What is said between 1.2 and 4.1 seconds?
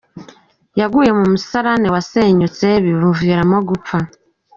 musarane wasenyutse bimuviramo gupfa